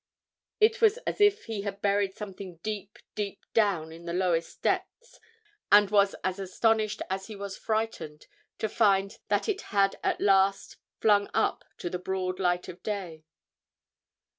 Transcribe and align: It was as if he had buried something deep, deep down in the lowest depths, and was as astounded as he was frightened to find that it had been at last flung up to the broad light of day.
It 0.59 0.81
was 0.81 0.97
as 1.05 1.21
if 1.21 1.45
he 1.45 1.61
had 1.61 1.79
buried 1.79 2.15
something 2.15 2.55
deep, 2.63 2.97
deep 3.13 3.45
down 3.53 3.91
in 3.91 4.05
the 4.05 4.13
lowest 4.13 4.59
depths, 4.63 5.19
and 5.71 5.91
was 5.91 6.15
as 6.23 6.39
astounded 6.39 7.03
as 7.07 7.27
he 7.27 7.35
was 7.35 7.55
frightened 7.55 8.25
to 8.57 8.67
find 8.67 9.19
that 9.27 9.47
it 9.47 9.61
had 9.69 9.91
been 9.91 9.99
at 10.03 10.19
last 10.19 10.77
flung 11.01 11.29
up 11.35 11.63
to 11.77 11.87
the 11.87 11.99
broad 11.99 12.39
light 12.39 12.67
of 12.67 12.81
day. 12.81 13.25